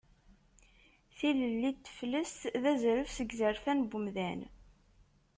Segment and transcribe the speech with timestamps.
[1.15, 4.41] Tilelli n teflest d azref seg izerfan n wemdan.